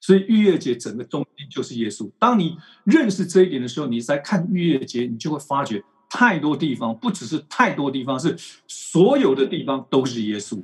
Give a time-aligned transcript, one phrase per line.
[0.00, 2.10] 所以逾越节整个中心就是耶稣。
[2.18, 8.36] 当你认识这一点的时候，你在看逾越节，你就会发觉太多地方，不只是太多地方，是
[8.66, 10.60] 所有的地方都是耶稣。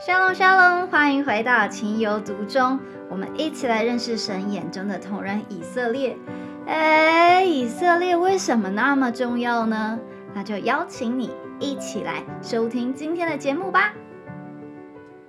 [0.00, 2.78] 沙龙沙龙，欢迎回到情有独钟，
[3.10, 6.16] 我们一起来认识神眼中的同人以色列。
[6.66, 9.98] 哎，以色列为什么那么重要呢？
[10.34, 13.94] 那就邀请你一起来收听今天的节目吧。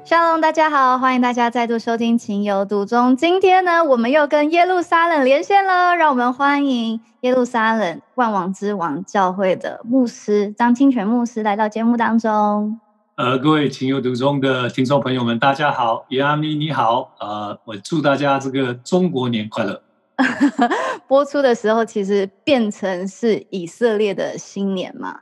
[0.06, 3.12] 沙龙，大家好，欢迎大家再度收听《情有独钟》。
[3.16, 12.80] 今天呢，我们又跟耶路撒冷连线了，让我们欢迎耶路撒冷万王之王教会的牧师张清泉牧师来到节目当中。
[13.16, 19.84] 呃，各位《情有独钟》的听众朋友们，大家好，耶阿咪你好，呃，我祝大家这个中国年快乐。
[21.08, 25.20] 播出的时候，其实变成是以色列的新年嘛。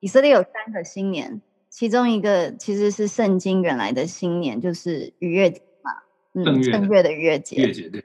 [0.00, 1.40] 以色列有三个新年。
[1.78, 5.90] 其中一个其实是圣经原来的新年，就是逾越节嘛，
[6.32, 7.56] 嗯，正月的逾越节。
[7.56, 8.02] 逾越节对。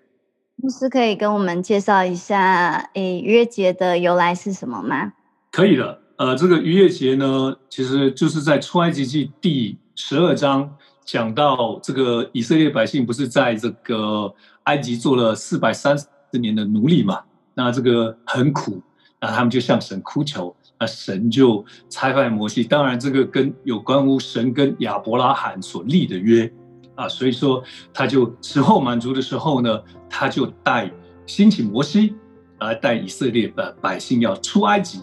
[0.58, 5.14] 牧师可以跟我们介绍一下，诶，逾越节的由来是什么吗？
[5.54, 10.76] 可以的，呃，这个逾越节呢，其实就是在出埃及记第十二章
[11.06, 18.82] 讲到，这个以色列百姓不是在这个埃及做了四百三十年的奴隶嘛，那这个很苦，
[19.22, 20.54] 那他们就向神哭求。
[20.82, 26.52] 那神就差派摩西，当然这个跟有关乎神跟亚伯拉罕所立的约
[26.96, 29.80] 啊，所以说他就时候满足的时候呢，
[30.10, 30.92] 他就带
[31.28, 32.16] 兴起摩西
[32.62, 35.02] 来带以色列的百姓要出埃及。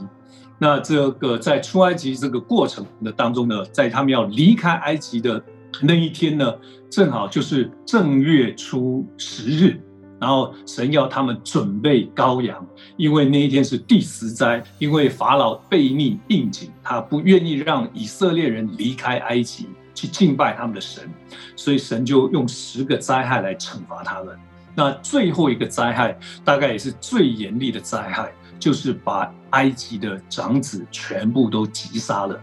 [0.59, 5.41] 那这个在出埃及这个过程的当中呢，在他们要离开埃及的
[5.81, 6.53] 那一天呢，
[6.91, 9.81] 正好就是正月初十日。
[10.21, 12.67] 然后神要他们准备羔羊，
[12.97, 21.09] 因为那一天是第十灾，因为法老背逆应景，他不愿意让以色列人离开埃及去敬拜他们的神，
[21.55, 24.37] 所以神就用十个灾害来惩罚他们。
[24.75, 32.41] 那最后一个灾害，大概也是最严厉的灾害，就是把埃及的长子全部都击杀了。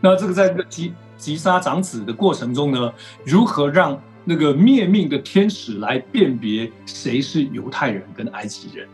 [0.00, 2.92] 那这个在这个击击杀长子的过程中呢，
[3.24, 4.00] 如何让？
[4.24, 8.86] 那个灭命的天使来辨别谁是犹太人跟埃及人，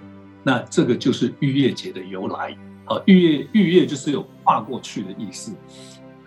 [0.42, 2.56] 那这个就是逾越节的由来。
[2.84, 5.52] 好，逾越逾越就是有跨过去的意思。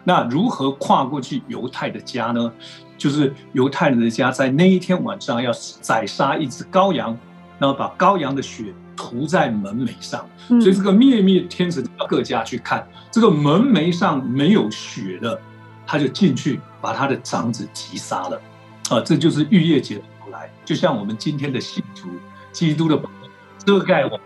[0.04, 2.52] 那如何跨过去犹太的家呢？
[2.98, 7.16] 就是犹太人的家在那一天晚上要宰杀一只羔羊，
[7.60, 10.28] 然后把羔羊的血涂在门楣上。
[10.48, 15.40] 所以这个灭灭天使到各家去看，这个门楣上没有血的，
[15.86, 18.42] 他就进去把他的长子击杀了。
[18.90, 22.10] 啊，这就是逾越节的由来，就像我们今天的信徒，
[22.52, 23.00] 基督的
[23.66, 24.20] 遮盖我，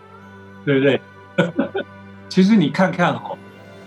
[0.64, 1.00] 对不对？
[2.28, 3.36] 其实你看看哦，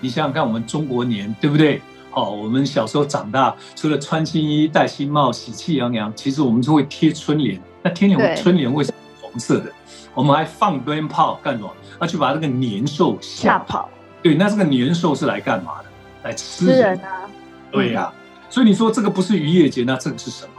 [0.01, 1.81] 你想想看，我们中国年，对不对？
[2.11, 7.61] 哦，我们小时候长大，除了穿新衣、戴新帽、喜气洋洋，其实我们就会贴春联。
[7.81, 9.71] 那贴年春联为什么红色的？
[10.13, 11.73] 我们还放鞭炮干什么？
[11.99, 13.89] 要去把那个年兽吓跑。
[14.21, 15.85] 对，那这个年兽是来干嘛的？
[16.23, 17.29] 来吃人啊？
[17.71, 18.11] 对呀。
[18.49, 20.54] 所以你说这个不是渔业节，那这个是什么？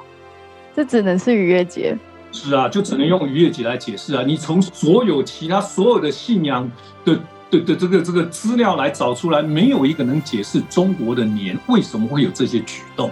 [0.76, 1.96] 这只能是逾越节，
[2.32, 4.22] 是啊，就只能用逾越节来解释啊。
[4.22, 6.70] 你从所有其他所有的信仰
[7.02, 7.18] 的
[7.50, 13.10] 的的这个这个资料来找出来，没有一个能解释中国的年为什么会有这些举动。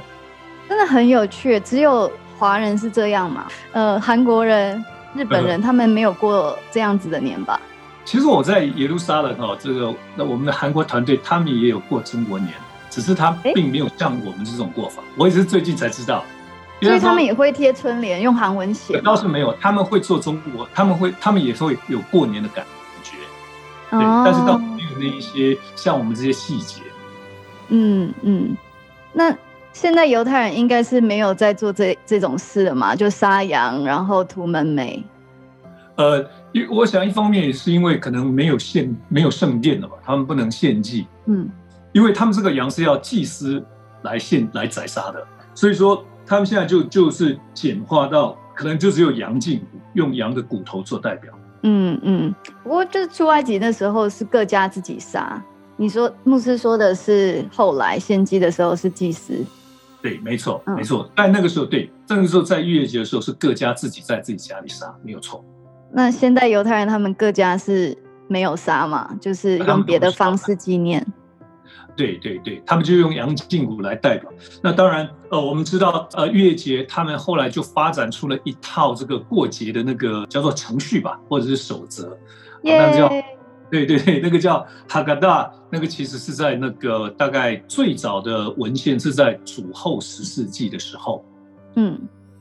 [0.69, 3.47] 真的很有趣，只有华人是这样嘛？
[3.72, 7.58] 呃，韩国人、日本人他们没有过这样子的年吧？
[8.04, 12.52] 其实我在耶路撒冷哦，这个那我们的韩国团队他们也有过中国年，
[12.91, 15.02] 只是他并没有像我们这种过法。
[15.16, 16.22] 我也是最近才知道。
[16.83, 19.01] 所以他们也会贴春联，用韩文写。
[19.01, 22.62] 倒是没有，他们会做中国，他们会，他们也会有过年的感
[23.03, 23.17] 觉。
[23.91, 26.83] 对，但是倒没有那一些像我们这些细节。
[27.69, 28.55] 嗯嗯，
[29.15, 29.35] 那
[29.73, 32.95] 现在犹太人应该是没有在做这这种事了嘛？
[32.95, 35.03] 就杀羊，然后涂门楣。
[35.95, 41.06] 呃，因我想一方面也是因为可能没有献没有圣殿了吧，他们不能献祭。
[41.25, 41.49] 嗯，
[41.93, 43.65] 因为他们这个羊是要祭司
[44.03, 46.05] 来献来宰杀的，所以说。
[46.27, 51.32] 他们现在就就是简化到可能就只有羊胫骨，用羊的骨头做代表。
[51.62, 52.35] 嗯嗯。
[52.62, 55.43] 不过就是出埃及那时候是各家自己杀。
[55.76, 59.44] 你说牧师说的是后来献祭的时候是祭司。
[60.00, 61.11] 对，没错，没错。
[61.15, 65.44] 但那个时候对，那个时候在逾越节的时候是各家自己在自己家里杀，没有错。
[65.93, 67.97] 那现代犹太人他们各家是
[68.29, 69.17] 没有杀嘛？
[69.20, 71.05] 就是用别的方式纪念。
[71.96, 74.31] 对对对，他们就用杨靖武来代表。
[74.62, 82.17] 那当然，呃，我们知道，呃，月节他们后来就发展出了一套这个过节的那个叫做程序吧，或者是守则。
[82.62, 83.08] 那叫
[83.70, 91.25] 对对对，那个叫哈嘎达，那个其实是在那个大概最早的文献是在主后十世纪的时候。
[91.76, 92.00] 嗯，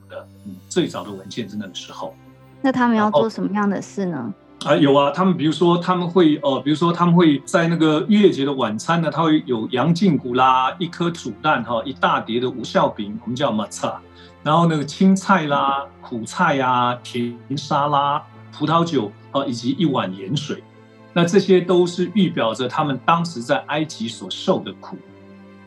[0.09, 2.15] 的，嗯，最早的文献是那个时候。
[2.61, 4.33] 那他们要做什么样的事呢？
[4.65, 13.99] 啊，有啊，他们比如说他们会呃，比如说他们会在那个逾越节的晚餐呢，他会有羊胫骨啦，一颗煮蛋哈，一大碟的无效饼，我们叫马擦，
[14.41, 18.23] 然后那个青菜啦、苦菜呀、甜沙拉、
[18.57, 20.63] 葡萄酒啊，以及一碗盐水，
[21.11, 24.97] 那这些都是预表着他们当时在埃及所受的苦。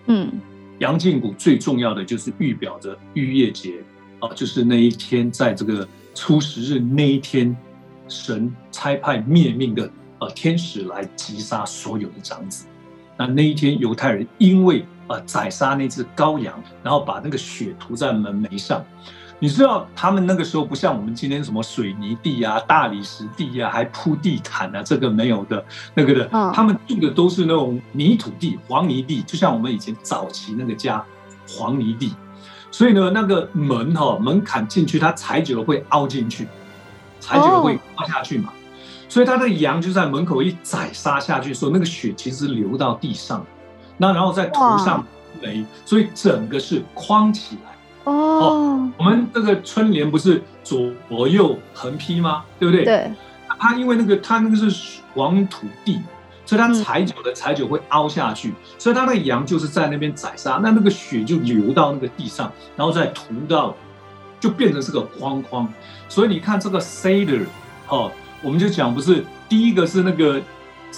[0.07, 0.41] 嗯，
[0.79, 3.75] 羊胫骨最重要的就是预表着逾越节
[4.21, 7.55] 啊，就是那一天在这个初十日那一天。
[8.09, 12.67] 神差派灭命的呃天使来击杀所有的长子。
[13.17, 18.85] 那那一天，犹太人因为呃宰杀那只羔羊，然后把那个血涂在门楣上。
[19.39, 25.63] 你知道，他们那个时候不像我们今天什么水泥地啊、大理石地啊，还铺地毯啊，这个没有的，
[25.93, 31.05] 那个的，他们住的都是那种泥土地、黄泥地，就像我们以前早期那个家
[31.47, 32.15] 黄泥地。
[32.71, 36.49] 所以呢，那个门哈门槛进去，它踩久了会凹进去。
[37.27, 38.53] 踩久了会滑下去嘛，
[39.09, 43.45] 所以他的羊就在门口一宰杀下去，说那个血其实流到地上，
[43.97, 45.05] 那然后再涂上
[45.43, 47.73] 煤，所以整个是框起来。
[48.05, 52.45] 哦，我们这个春联不是左右横批吗？
[52.61, 52.85] 对不对？
[52.85, 53.11] 对。
[53.59, 56.01] 它因为那个它那个是黄土地，
[56.45, 63.75] 所以它踩久了踩久会凹下去，所以它那个羊就是在那边宰杀，那那个血就流到那个地上，然后再涂到。
[64.39, 65.67] 就变成是个框框，
[66.09, 67.47] 所以你看这个 Seder，
[67.89, 68.13] 哦，
[68.43, 70.39] 我们就讲不是第一个是那个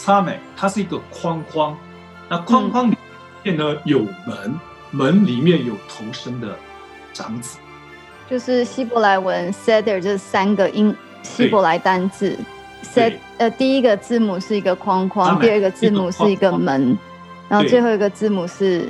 [0.07, 1.77] a m 它是一个框框，
[2.29, 2.97] 那框框里
[3.43, 6.57] 面呢有门，门里面有头生的
[7.13, 7.59] 长子，
[8.29, 12.37] 就是希伯来文 Seder 这三个英希伯来单字
[12.83, 16.99] ，Sed 呃第一个字母是一个框框，第二个字母是一个门，
[17.49, 18.89] 然后最后一个字母是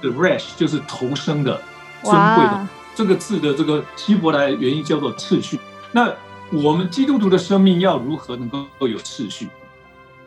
[0.00, 1.60] The rash，就是头生的
[2.02, 2.68] 尊贵的。
[2.98, 5.56] 这个字的这个希伯来原因叫做次序。
[5.92, 6.12] 那
[6.50, 9.48] 我们基督徒的生命要如何能够有次序？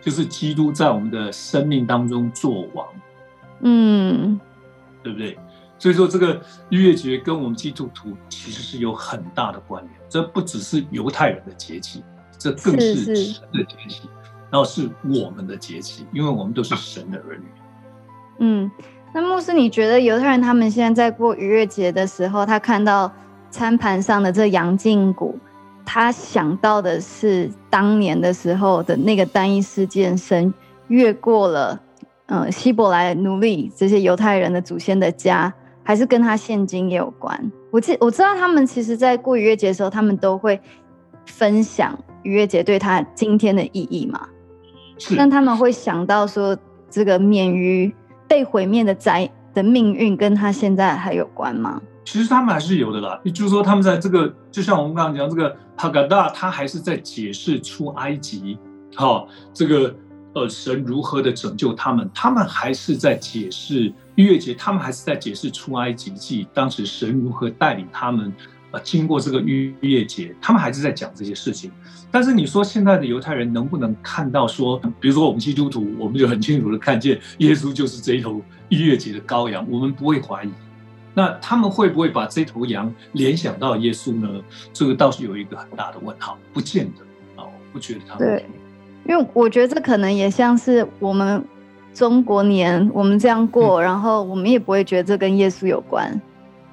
[0.02, 2.88] 就是基督在我们的生命当中做王，
[3.60, 4.40] 嗯，
[5.04, 5.38] 对不对？
[5.78, 9.94] 所以说这个逾越节跟我们基督徒其实是有很大的关联。
[10.08, 12.02] 这不只是犹太人的节气，
[12.38, 14.10] 这更是神的节气，
[14.50, 17.46] 然后是我们的节气，因为我们都是神的儿女。
[18.40, 18.72] 嗯。
[19.14, 23.12] 那牧师，你觉得犹太人他们现在在过逾越节的时候，他看到
[23.50, 25.38] 餐盘上的这羊胫骨，
[25.86, 30.54] 他想到的是当年的时候的那个单一事件，神
[30.88, 31.78] 越过了，
[32.28, 35.54] 呃，希伯来奴隶这些犹太人的祖先的家，
[35.84, 37.52] 还是跟他现今也有关？
[37.70, 40.58] 我记我知道他们其实在过逾越节的时候，他们都会
[41.26, 44.26] 分享逾越节对他今天的意义嘛？
[44.98, 45.18] 是。
[45.18, 46.58] 但他们会想到说，
[46.90, 47.94] 这个免于。
[48.32, 51.82] 被毁灭的灾的命运跟他现在还有关吗？
[52.06, 53.20] 其实他们还是有的啦。
[53.26, 58.58] 也就是说，他们在这个，就像我们刚刚讲这个哈嘎达，他还是在解释出埃及，
[58.96, 59.94] 哈，这个
[60.32, 68.34] 呃神如何的拯救他们，他们还是在解释逾越节，他们还是在解释出埃及记，当时神如何带领他们。
[68.72, 71.70] 啊，经过这个逾越节，他们还是在讲这些事情。
[72.10, 80.50] 但是你说现在的犹太人能不能看到说，比如说我们基督徒，我们就很清楚的看见耶稣就是这一头逾越节的羔羊，我们不会怀疑。
[81.14, 84.42] 那他们会不会把这头羊联想到耶稣呢？
[84.72, 88.26] 这个倒是有一个很大的问号，不见得啊，我不觉得他们。
[88.26, 88.46] 对，
[89.06, 91.44] 因为我觉得这可能也像是我们
[91.94, 96.22] 中国年，我们这样过，然后我们也不会觉得这跟耶稣有关。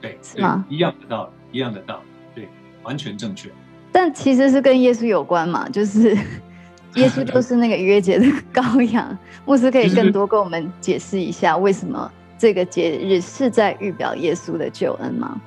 [0.00, 0.64] 对，是吗？
[0.68, 1.37] 一样的道理。
[1.52, 2.02] 一样的道
[2.34, 2.48] 理，对，
[2.82, 3.50] 完全正确。
[3.90, 6.14] 但其实是跟耶稣有关嘛，就是
[6.94, 9.16] 耶稣就是那个逾越节的羔羊。
[9.44, 15.40] 牧师可以更多跟我们解释一下，为什么这个节日是在预表耶稣的救恩吗？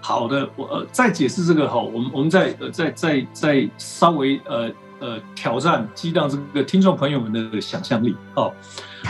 [0.00, 4.72] 好的，我呃再解释这个哈，我们我们再呃再再再稍微呃。
[5.00, 8.52] 呃，挑战激荡这个听众朋友们的想象力哦。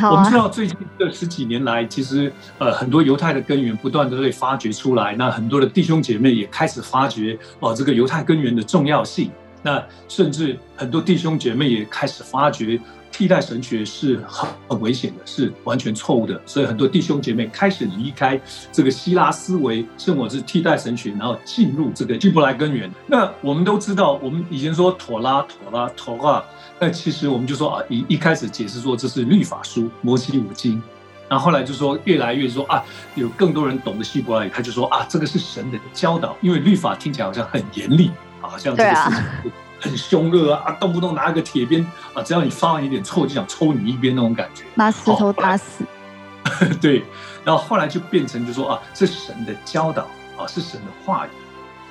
[0.03, 9.31] 我们知道最近这十几年来，其实呃很多犹太的根源不断的被发掘出来，那很多的弟兄姐妹也开始发掘哦这个犹太根源的重要性，
[9.63, 12.81] 那甚至很多弟兄姐妹也开始发觉。
[13.21, 16.41] 替代神学是很很危险的，是完全错误的。
[16.47, 18.41] 所以很多弟兄姐妹开始离开
[18.73, 22.91] 这个希腊思维，甚至是替代神学，然后进入这个希伯来根源。
[23.07, 26.43] 那我们都知道，我们以前说妥拉、妥拉、妥拉，
[26.79, 30.83] 那其实我们就说啊，一一开始解释说这是律法书，摩西五经，
[31.29, 32.83] 然后后来就说越来越说啊，
[33.17, 38.11] 有更多人懂得希伯来语，他就说啊，这个是神的教导，因为律法听起来好像很严厉，
[38.41, 39.53] 好像这个事情。
[39.81, 40.71] 很凶恶啊！
[40.73, 41.85] 动不动拿个铁鞭
[42.15, 45.85] 啊，只要你发完一点错，就想抽你一鞭那种感觉，拿石头打死。
[46.81, 47.05] 对，
[47.45, 50.03] 然后后来就变成就说啊，是神的教导
[50.37, 51.31] 啊，是神的话语。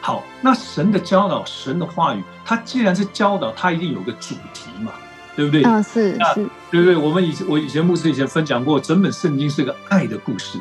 [0.02, 4.94] 好，那神的教导，神的话语，它既然是教导，它一定有个主题嘛，
[5.36, 5.62] 对不对？
[5.64, 6.96] 啊，是是，对不对？
[6.96, 10.58] 我们以前我以前牧师以前分享过，整本圣经是个爱的故事，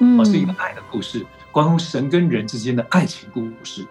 [0.00, 3.86] 嗯，是一个爱的故事，关乎神跟人之间的爱情故事。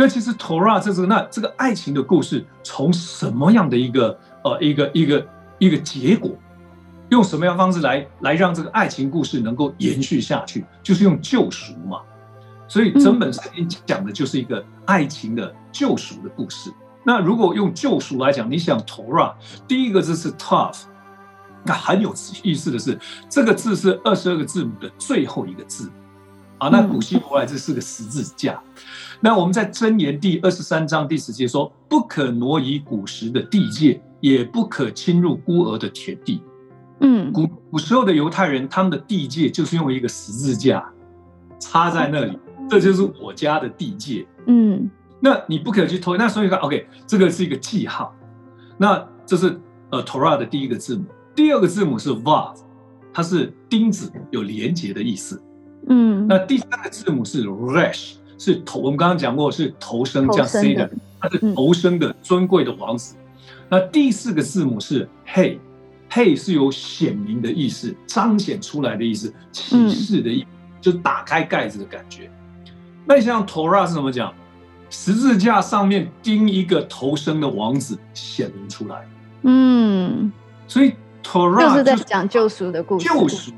[0.00, 5.26] 那其实 Torah 这是那这个爱情的故事，从什么样的一个呃一个一个
[5.58, 6.34] 一个结果，
[7.10, 12.00] 用什么样方式来来让这个爱情故事能够延续下去，就是用救赎嘛。
[12.66, 16.72] 所以整本圣经讲的就是一个爱情的救赎的故事。
[17.04, 19.34] 那如果用救赎来讲，你想 Torah
[19.68, 20.84] 第一个字是 tough，
[21.62, 25.92] 那很有意思的是，这个字是二十二个字母的最后一个字
[26.60, 26.68] 啊。
[26.68, 28.62] 那古希伯来这是个十字架。
[29.20, 36.40] 那我们在箴言第二十三章第十节说：“不可挪移古时的地界，也不可侵入孤儿的田地。”
[37.02, 40.88] 嗯，古古时候的犹太人，他们的地界就是用一个十字架
[41.58, 42.38] 插在那里。
[42.68, 44.88] 这就是我家的地界，嗯，
[45.18, 46.16] 那你不可以去偷。
[46.16, 48.14] 那所以说，OK，这个是一个记号。
[48.78, 52.54] 那这是呃 Torah 的第一个字母，第二个字母是 Vav，
[53.12, 55.42] 它是钉子，有连接的意思。
[55.90, 58.80] 嗯，那第三个字母是 Resh，是头。
[58.80, 60.88] 我们刚刚讲过是头生叫 C 的，
[61.20, 63.16] 它是头生的尊贵的王子。
[63.68, 70.46] 那第四个字母是 Hey，Hey 是有显明的意思，彰显出来的意思，启示的意，
[70.80, 72.30] 就打开盖子的感觉。
[73.04, 74.32] 那像 Torah 是怎么讲？
[74.90, 79.08] 十字架上面钉一个头生的王子显明出来。
[79.42, 80.32] 嗯，
[80.66, 80.92] 所以
[81.22, 83.08] Torah 就是在讲救赎的故事。
[83.08, 83.52] 救赎，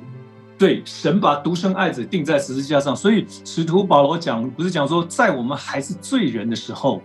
[0.62, 2.94] 对，神把独生爱子定在十字架上。
[2.94, 7.02] 所以使徒保罗讲，不是讲说，在我们还是罪人的时候，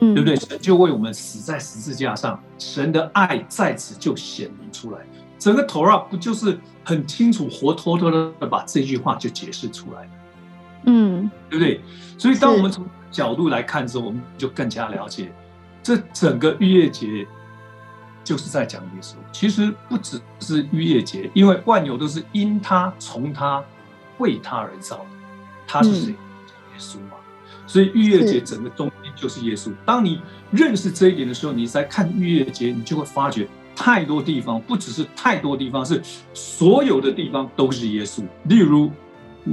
[0.00, 0.34] 嗯，对不对？
[0.36, 5.00] 神就为我们死在十字架上，神的爱在此就显明出来。
[5.38, 10.08] 整个 Torah 不就是很清楚、活脱脱的把这句话就解释出来？
[10.86, 11.82] 嗯，对不对？
[12.16, 15.30] 所以当我们从角度来看之后，我们就更加了解，
[15.82, 17.26] 这整个逾越节
[18.26, 19.14] 就是在讲耶稣。
[19.32, 23.62] 其实不只是逾越节，因为万有都是因他、从他、
[24.18, 25.06] 为他而造的。
[25.66, 26.10] 他是谁？
[26.10, 26.16] 耶
[26.78, 27.12] 稣嘛。
[27.66, 29.72] 所以逾越节整个中心就是耶稣。
[29.84, 36.02] 当你认识这一点的时候，你在看逾越节，你就会发觉太多地方，不只是太多地方，是
[36.34, 38.24] 所有的地方都是耶稣。
[38.44, 38.90] 例如。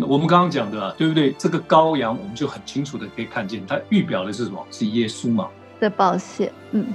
[0.08, 1.32] 我们刚刚讲的，对不对？
[1.34, 4.66] 这个羔羊，我们就很清楚的可以看见，它预表的是什么？
[4.72, 5.48] 是耶稣嘛？
[5.80, 6.88] 的保险，嗯，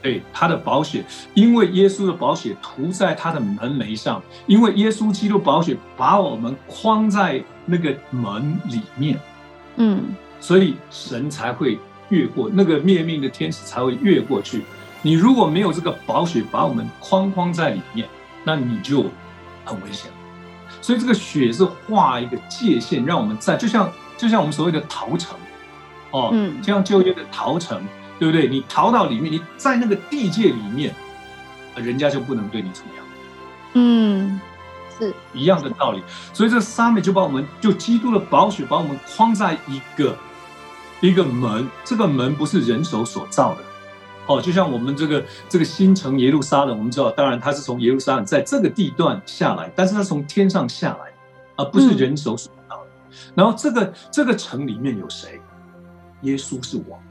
[0.00, 9.18] 对，他的保险，因为耶稣的保险涂在他的门楣上，因为耶稣基督保险把我们框在那个门里面，
[9.76, 10.02] 嗯，
[10.40, 11.78] 所以神才会
[12.10, 14.62] 越过那个灭命的天使才会越过去。
[15.02, 18.08] 你如果没有这个保险把我们框框在里面，
[18.44, 19.04] 那你就
[19.64, 20.10] 很危险。
[20.80, 25.36] 所以这个血是画一个界限，让我们在就像就像我们所谓的逃城，
[26.12, 27.82] 哦，嗯，就像旧约的逃城，
[28.18, 28.48] 对不对？
[28.48, 30.94] 你逃到里面，你在那个地界里面，
[31.76, 33.04] 人家就不能对你怎么样。
[33.74, 34.40] 嗯，
[34.98, 36.02] 是一样的道理。
[36.32, 40.16] 所以这三面就把我们就基督的宝血把我们框在一个
[41.00, 43.60] 一个门，这个门不是人手所造的。
[44.26, 51.12] 哦，就像我们这个这个新城耶路撒冷，我们知道，当然它是从耶路撒冷在这个地段下来，但是它从天上下来，
[51.56, 52.90] 而不是人手所造的。
[53.34, 55.40] 然后这个这个城里面有谁？
[56.22, 57.07] 耶稣是王嘛？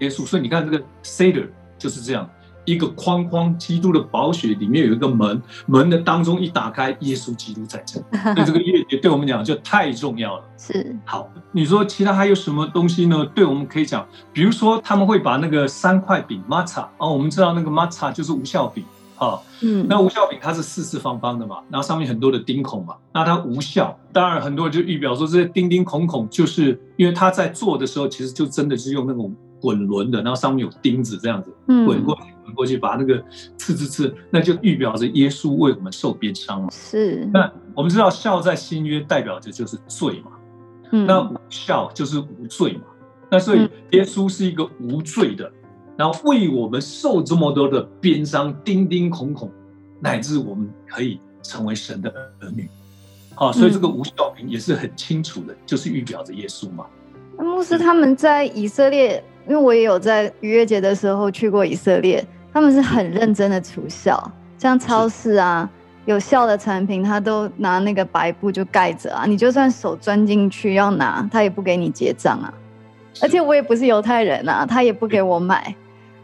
[0.00, 2.28] 耶稣，所以你看这个 Seder 就是这样。
[2.66, 7.98] 一个框框，基督的宝血里面有一个门，门的当中一打开，耶稣基督在这。
[8.34, 10.44] 所以这个月节对我们讲就太重要了。
[10.58, 13.24] 是好，你说其他还有什么东西呢？
[13.34, 18.84] 对我们可以讲，比如说他们会把那个三块饼 matzah 哦，我们知道那个 matzah 就是无效饼
[19.16, 19.40] 啊。
[19.62, 23.98] 嗯，那无效饼它是四四方方的嘛，然后上面很多的钉孔嘛，那它无效。
[24.12, 32.22] 当然很多人就预表说这些钉钉孔孔，就是因为他在做的时候，其实就真的是用那种滚轮的，然后上面有钉子这样子滚过去。
[32.52, 33.22] 过去把那个
[33.56, 36.68] 刺刺刺，那就预表着耶稣为我们受鞭伤嘛。
[36.72, 37.24] 是。
[37.32, 40.32] 那我们知道孝在新约代表着就是罪嘛。
[40.90, 41.06] 嗯。
[41.06, 42.82] 那无孝就是无罪嘛。
[43.30, 45.48] 那所以耶稣是一个无罪的，
[45.96, 49.48] 然后为我们受这么多的鞭伤，钉钉孔孔，
[50.00, 52.68] 乃至我们可以成为神的儿女。
[53.36, 56.84] 好，所以这个无效品也是很清楚的，就是预表着耶稣嘛。
[57.38, 62.24] 那牧师他们在以色列，因为我也有在逾越节的时候去过以色列。
[62.52, 64.20] 他们是很认真的除效，
[64.58, 65.70] 像超市啊，
[66.04, 72.52] 有效的产品，他都拿那个白布就盖着啊，你就算手钻进去要拿，他也不给你结账啊。
[73.22, 75.72] 而且我也不是犹太人啊，他也不给我买。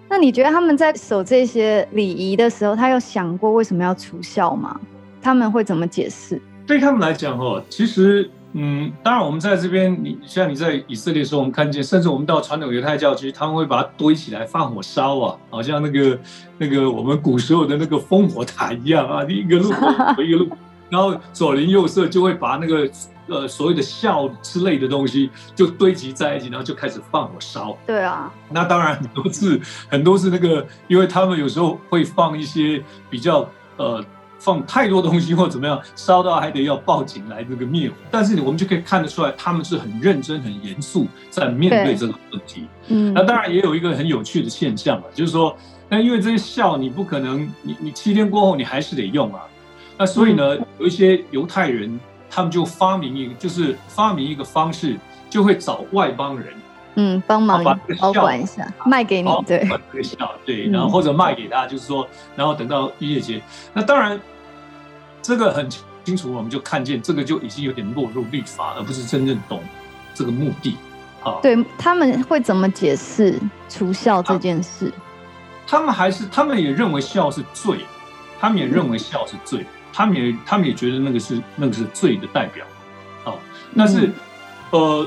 [0.09, 4.81] 那你觉得他们在守这些礼仪的时候，他有想过为什么要除孝吗？
[5.23, 6.43] 他们会怎么解释？
[6.67, 16.19] 对他们来讲，哦，其实嗯，当然我们在这边，你像你在以色列的时候，我们看见，甚至我们到传统犹太教区，他们会把它堆起来放火烧啊，好像那个
[16.57, 19.71] 那个我们古时候的那个烽火台一样啊，一个路
[20.25, 20.49] 一个路，
[20.89, 22.91] 然后左邻右舍就会把那个
[23.27, 27.77] 呃所谓的笑之类的东西就堆积在一起，然后就开始放火烧。
[27.87, 29.61] 对啊，那当然很多是
[29.91, 33.47] 很多是那个，因为他们有时候会放一些比较
[33.77, 34.03] 呃。
[34.39, 37.95] 放太多东西或怎么样，烧到还得要报警来这个灭火。
[38.11, 42.67] 但是我们就可以看得出来，他们是很认真、很严肃在面对这个问题。
[42.89, 45.57] 嗯，那当然也有一个很有趣的现象啊，就是说，
[45.89, 49.41] 那因为这些笑你不可能，你你七天过后你还是得用啊。
[49.99, 54.97] 那所以呢，有一些犹太人，他们就发明一个，就是发明一个方式，
[55.31, 56.49] 就会找外邦人。
[56.99, 57.63] 嗯，帮忙
[58.01, 63.43] 保管一下，卖给你，对，这个笑，对，然后或者卖给他，就是说，然后等到音乐节，
[63.75, 64.19] 那当然，
[65.21, 65.69] 这个很
[66.05, 69.63] 清楚，我们就看见这个就已经有点落入律法，而不是真正懂
[70.15, 70.75] 这个目的。
[71.23, 73.39] 啊，对他们会怎么解释
[73.69, 74.91] 除孝这件事？
[75.67, 77.81] 他们还是他们也认为孝是罪，
[78.41, 82.65] 他们也认为孝是罪，他们也他们也觉得那个是那个是罪的代表。
[83.23, 83.39] 好，
[83.77, 84.11] 但是
[84.71, 85.07] 呃。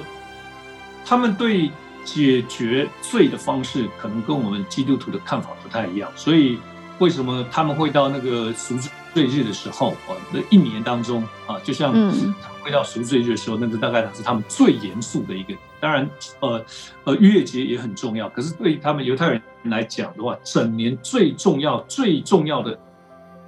[1.09, 1.71] 他们对
[2.05, 6.07] 解决罪的方式，可能跟我们基督徒的看法不太一样。
[6.15, 6.59] 所以，
[6.99, 8.77] 为什么他们会到那个赎
[9.11, 10.13] 罪日的时候啊？
[10.31, 15.55] 那一年当中啊，就像他们会到赎罪日的时候，那个大概是他们最严肃的一个。
[15.79, 16.07] 当然，
[16.41, 16.63] 呃
[17.05, 18.29] 呃，逾越节也很重要。
[18.29, 22.79] 可是对他们犹太人来讲的话，整年最重要、最重要的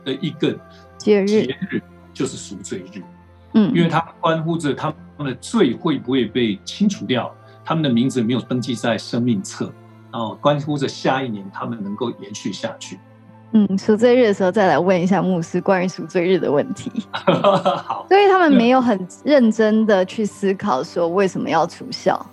[0.04, 0.58] 的一个
[0.98, 1.80] 节日节日
[2.12, 3.04] 就是赎罪日。
[3.54, 7.32] 嗯，因为它关乎着他们的罪会不会被清除掉。
[7.64, 9.72] 他们的名字没有登记在生命册，
[10.12, 13.00] 然后关乎着下一年他们能够延续下去。
[13.54, 16.90] 嗯，赎罪日的时候再来问一下牧师关于赎罪日的问题。
[17.14, 22.26] 好，所以他们没有很认真的去思考说为什么要除孝。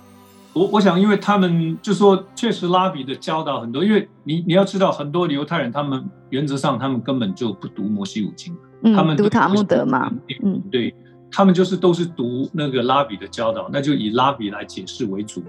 [0.53, 8.57] 我我想，因为他们就说，确实拉比的教导很多，因为你你要知道，很多犹太人他们原则上他们根本就不读摩西五经，
[8.95, 10.11] 他们读塔木德嘛，
[10.43, 10.95] 嗯，对。
[11.31, 15.43] 他们就是都是读那个拉比的教导，那就以拉比来解释为主。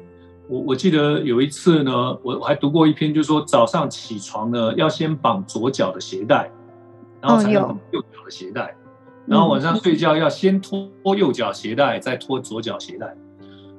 [0.47, 1.91] 我我记得有一次呢，
[2.23, 6.51] 我我还读过一篇，就是说早上起床呢要先绑左脚的鞋带，
[7.21, 8.75] 然后才能绑右脚的鞋带，
[9.27, 13.15] 然后晚上睡觉要先脱右脚鞋带，再脱左脚鞋带。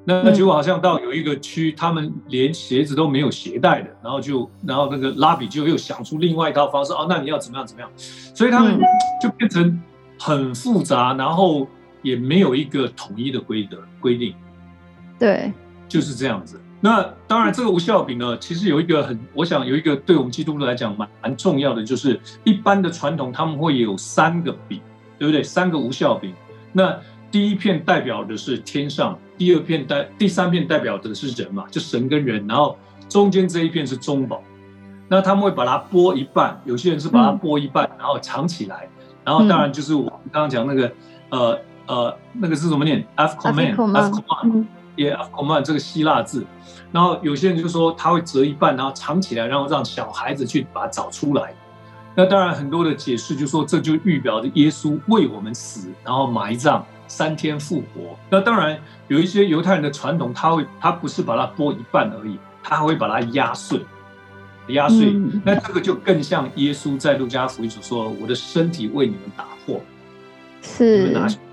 [0.05, 7.91] 那那结果好像到有一个区，他们连鞋子都没有鞋带的，然后就然后那个拉比就又想出另外一套方式，哦，那你要怎么样怎么样？
[7.97, 8.79] 所以他们
[9.21, 9.83] 就变成
[10.19, 11.67] 很复杂，然后。
[12.03, 14.35] 也没有一个统一的规则规定，
[15.19, 15.53] 对，
[15.89, 16.61] 就是这样子。
[16.83, 24.81] 那当然，这个无效饼呢，其实有一个很，我想有一个对我们基督徒来讲蛮蛮重要的，就是一般的传统他们会有三个饼，
[25.19, 25.43] 对不对？
[25.43, 26.33] 三个无效饼。
[26.73, 26.99] 那
[27.31, 32.47] 第一片代表的是天上，第二片代，第三片代表的是人嘛，就神跟人。
[32.47, 32.79] 然后
[33.11, 34.43] 中间这一片是中宝。
[35.07, 38.89] 那他们会把它剥一半，有些人是把它剥一半，然后藏起来。
[39.23, 40.91] 然后当然就是我们刚刚讲那个
[41.29, 41.61] 呃。
[41.91, 46.47] 呃，那个是怎么念？F command，F command，也 F command 这个希腊字。
[46.93, 51.53] 然后有些人就说他会折一半，然后藏起来，然后让小孩子去把它找出来。
[52.15, 58.17] 那当然很多的解释就说这就预表着耶稣为我们死，然后埋葬，三天复活。
[58.31, 63.85] 那当然有一些犹太人的传统，他会他不是把它剥一半而已，他还会把它压碎，
[64.69, 65.13] 压碎。
[65.45, 69.81] 那这个就更像耶稣在路加福音所说：“我的身体为你们打破。”
[70.63, 71.50] 是。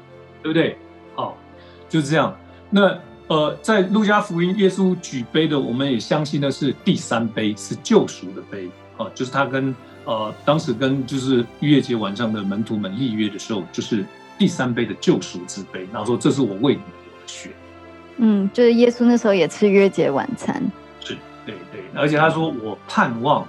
[0.48, 0.78] 对不对？
[1.16, 1.38] 好，
[1.90, 2.34] 就是这样。
[2.70, 8.70] 那呃，在路加福音，耶稣举杯的，我们也相信的是第三杯，是救赎的杯。
[8.96, 14.06] 啊，就是他跟呃，当时跟就是逾越节晚上的门徒们立约的时候，就是
[14.38, 15.86] 第三杯的救赎之杯。
[15.92, 17.50] 然后说：“这是我为你流的血。”
[18.18, 20.64] 嗯，就是耶稣那时候也吃约节晚餐。
[21.02, 21.82] 是，对对。
[21.94, 23.46] 而且他说：“我盼望，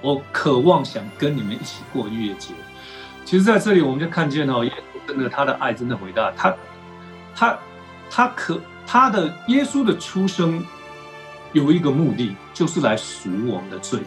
[0.00, 2.54] 我渴望想跟你们一起过逾越节。”
[3.26, 4.64] 其实，在这里我们就看见哦。
[5.06, 6.30] 真的，他的爱真的伟大。
[6.36, 6.54] 他，
[7.34, 7.58] 他，
[8.10, 10.64] 他可他的耶稣的出生
[11.52, 14.00] 有一个目的，就是来赎我们的罪。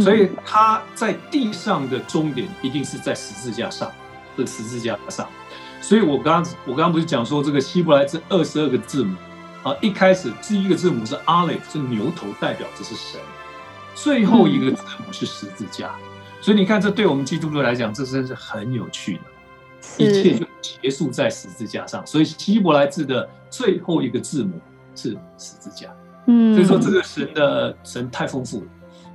[0.00, 3.90] 所以他在地上的终点一定是在十字架上，
[4.36, 5.26] 这十字架上。
[5.80, 9.16] 所以我刚刚我刚刚不是讲说这个希伯来这二十二个字母
[9.62, 13.18] 啊，一开始第一个字母是阿雷，是牛头，代表这是神；
[13.94, 15.94] 最后一个字母是十字架。
[16.40, 19.20] 所以你看，这对我们基督徒来讲，这真是很有趣的。
[19.98, 24.52] 一切就结束在十字架上，所以希伯来字的最后一个字母
[24.94, 25.88] 是十字架。
[26.26, 28.66] 嗯，所以说这个神的神太丰富了。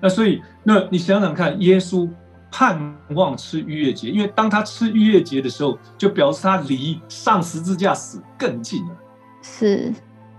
[0.02, 2.10] 那所以，那你想想看，耶稣
[2.52, 8.92] 盼望吃逾越节，因为当他吃逾越节的时候，就表示他离上十字架死更近了。
[9.42, 9.94] 是，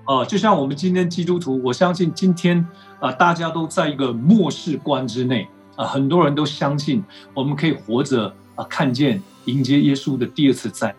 [0.06, 2.66] 哦，就像我们今天基督徒，我相信今天
[3.00, 10.96] 啊，大家都在一个末世观之内啊，很多人都相信我们可以活着啊，看见迎接耶稣的第二次再来。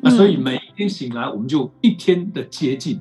[0.00, 3.00] 那所以每一天醒来，我们就一天的接近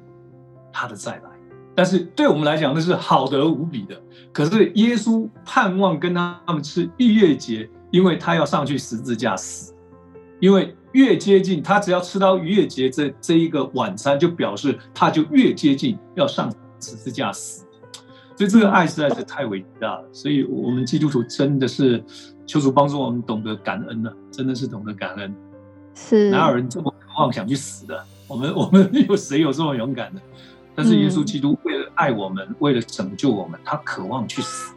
[0.74, 1.30] 他的再来。
[1.76, 4.02] 但是对我们来讲，那是好得无比的。
[4.34, 9.76] 可是耶稣盼望跟他们吃逾越节，因为他要上去十字架死。
[10.40, 17.64] 因为越接近他，只要吃到逾越节这这一个晚餐，就表示他就越接近要上十字架死。
[18.38, 20.06] 所以这个爱实在是太伟大了。
[20.14, 22.02] 所以我们基督徒真的是
[22.46, 25.36] 求主帮助我们懂得感恩呢，真的是懂得感恩。
[25.96, 28.02] 是哪有人这么渴望想去死的？
[28.28, 30.22] 我们我们有谁有这么勇敢的？
[30.76, 34.76] 但是耶稣基督为了爱我们，为了拯救我们，他渴望去死，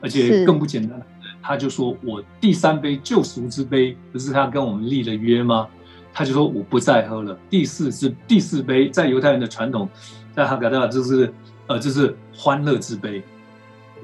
[0.00, 1.00] 而且更不简单，
[1.40, 5.68] 他就说：“我第三杯救赎之杯，不是他跟我们立了约吗？”
[6.12, 9.88] 他就说：“我不再喝了。”第四是第四杯，在犹太人的传统，
[10.34, 11.32] 在哈格达就是
[11.66, 13.22] 呃，就是欢乐之杯。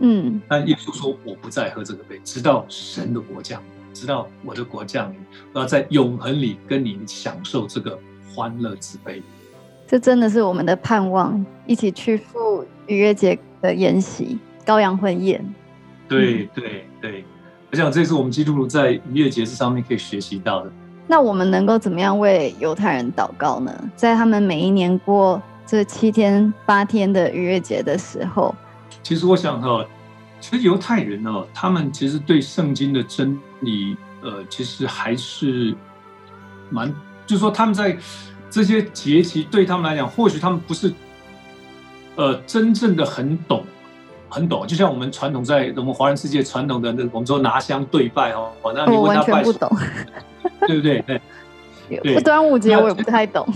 [0.00, 3.60] 嗯，但耶稣说：“我不再喝这个杯，直到神的国降，
[3.92, 5.18] 直到我的国降临，
[5.52, 7.98] 我要在永恒里跟你享受这个
[8.32, 9.20] 欢乐之杯。”
[9.88, 15.44] 这真的是我们的盼望，一起去赴逾越节的宴席，羔羊婚宴。
[16.06, 17.24] 对对对，
[17.72, 20.70] 我想这是我们基督徒在逾越节这上面可以学习到的。
[21.08, 23.72] 那我们能够怎么样为犹太人祷告呢？
[23.96, 28.54] 在他们每一年过这七天八天的逾越节的时候，
[29.02, 29.84] 其实我想哈，
[30.40, 35.74] 其实犹太人呢，他们其实对圣经的真理，呃，其实还是
[36.70, 36.88] 蛮，
[37.26, 37.96] 就是说他们在。
[38.50, 40.90] 这些节期对他们来讲，或许他们不是，
[42.16, 43.62] 呃，真正的很懂，
[44.30, 44.66] 很懂。
[44.66, 49.70] 就像我们传统在我们华人世界传统的那，我们说拿香对拜哦，那你问他拜，不懂，
[50.66, 51.04] 对不对？
[52.02, 53.46] 对，端午节我也不太懂。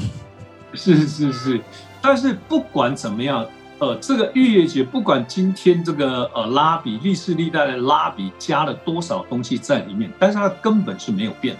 [0.74, 1.58] 是是是，
[2.02, 3.46] 但是不管怎么样，
[3.78, 11.56] 呃，这个逾越节，不管今天这个呃拉比历史历代的拉比加了多少东西在里面，但是它根本是没有变，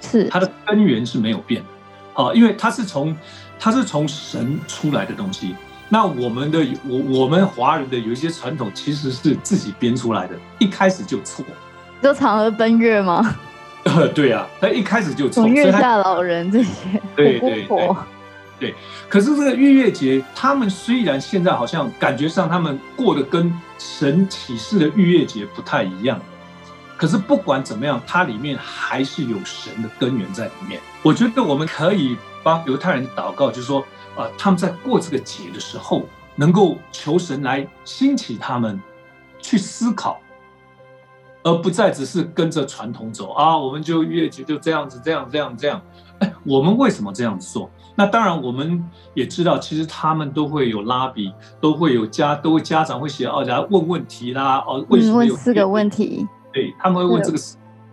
[0.00, 1.68] 是它的根源是没有变的。
[2.12, 3.16] 好，因为它是从
[3.58, 5.54] 它是从神出来的东西。
[5.88, 11.44] 那我们的我我们华人的有一些传统其实是自己编出来的，一开始就错。
[12.02, 13.36] 就嫦娥奔月吗？
[13.84, 15.46] 呃， 对啊，他一开始就错。
[15.46, 17.88] 月下老人这些，对对对，
[18.62, 18.74] 对。
[19.08, 26.20] 可是这个月月节，他们虽然现在好像感觉上他们过得跟神启示的月月节不太一样。
[26.96, 30.80] 可是不管怎么样，它里面还是有神的根源在里面。
[31.02, 33.84] 我觉得我们可以帮犹太人祷告，就是说，
[34.16, 38.80] 呃，他们在过这个节的时候，能够求神来兴起他们
[39.40, 40.20] 去思考，
[41.42, 43.56] 而不再只是跟着传统走啊。
[43.58, 45.82] 我们就越节就这样子，这样这样这样。
[46.42, 47.70] 哎，我们为什么这样子做？
[47.94, 48.82] 那当然，我们
[49.14, 56.26] 也知道，其实他们都会有拉比，都会有家，都会家长会写哦，来问问题啦，哦，为什么有四个问题？
[56.52, 57.38] 对他们会问这个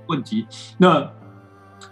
[0.07, 1.09] 问题，那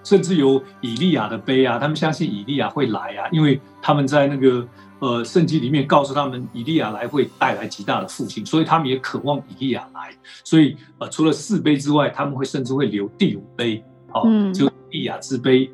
[0.04, 4.66] 甚至有以利亚的碑啊，他们相信以利亚会来啊，因为他们在那个
[5.00, 10.16] 呃圣经里面告诉他们，以利亚来会带来极大的复兴，所以他们也渴望以利亚来。
[10.44, 13.46] 所以呃，除了四碑之外，他们会甚至会留第五
[14.08, 15.70] 碑，好，就利雅之杯。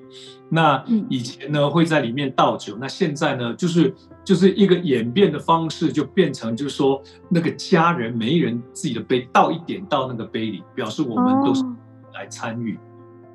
[0.50, 3.94] 那以前呢会在里面倒酒，那现在呢就是。
[4.26, 11.62] 就是一个演变的方式，就变成就是说，那个家人每一人自己的杯倒一点到那个杯里，表示我们都是
[12.14, 12.80] 来参与。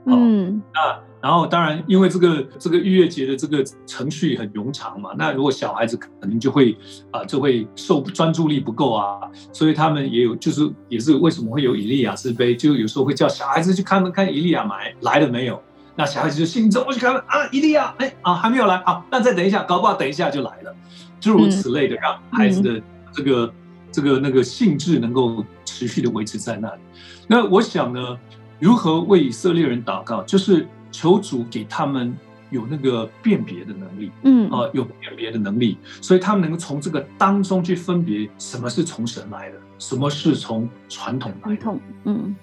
[0.07, 6.77] 嗯，那然后当然，因为这个这个逾越节的这个程序很冗长嘛，那如果小孩子可能就会
[7.11, 9.21] 啊，就会受专注力不够啊，
[9.53, 15.61] 所以他们也有就是也是为什么会有以利亚之杯，就有时候会叫小孩子去看看以利亚来来了没有。
[15.97, 20.73] 那小孩子就心中我去看啊，以利亚，哎啊，还没有来啊，那再等一下，搞不好等一下就来了，
[21.19, 22.81] 诸如此类的，让孩子的
[23.13, 23.53] 这个
[23.91, 26.81] 这个那个兴致能够持续的维持在那里。
[27.27, 28.17] 那我想呢，
[28.61, 32.17] 如何为以色列人祷告，就是求主给他们
[32.51, 42.35] 有那个辨别的能力，嗯啊，有辨别的能力，所以他们能够从这个当中去分别什么是从神来的，什么是从传统来的，嗯。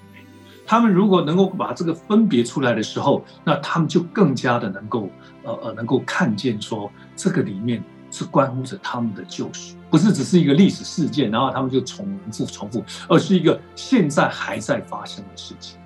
[0.67, 5.11] 他们如果能够把这个分别出来的时候，那他们就更加的能够，
[5.43, 15.77] 呃呃，能够看见说这个里面是关乎着他们的救赎，不是只是一个历史事件，然后他们就重复重复，而是一个现在还在发生的事情。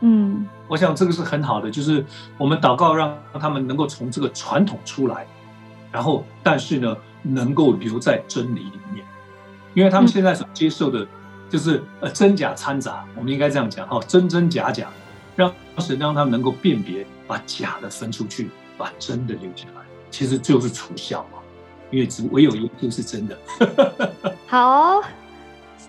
[0.00, 2.04] 嗯，我想这个是很好的，就是
[2.38, 5.26] 我们祷告让他们能够从这个传统出来，
[5.90, 9.04] 然后但是呢，能够留在真理里面，
[9.74, 11.06] 因为他们现在所接受的。
[11.46, 14.88] 就是呃真假掺杂，我们应该这样讲哦，真真假假，
[15.36, 21.38] 让神让他们能够辨别，把假的分出去，把真的留下来，其实就是除效嘛，
[21.92, 23.38] 因为只唯有耶稣是真的。
[24.48, 25.00] 好，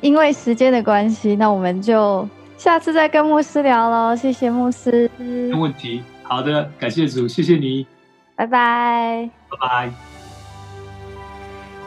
[0.01, 4.15] 因为时间的关系，那我们就下次再跟牧师聊喽。
[4.15, 6.03] 谢谢牧师，没问题。
[6.23, 7.85] 好的，感谢主，谢谢你，
[8.35, 9.91] 拜拜，拜拜。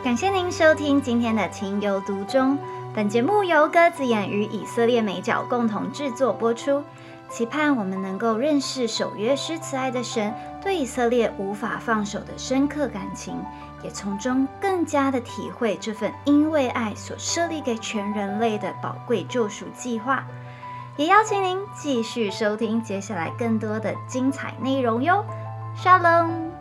[0.05, 2.57] 感谢您收听今天的情有独钟。
[2.95, 6.83] 本节目由鸽子眼与以色列美角共同制作播出，
[7.29, 13.37] 期盼我们能够认识守约施慈爱的神对以色列无法放手的深刻感情，
[13.83, 20.25] 也从中更加的体会这份因为爱所设立给全人类的宝贵救赎计划。
[20.99, 25.25] 也邀请您继续收听接下来更多的精彩内容哟，
[25.77, 26.58] 沙龙。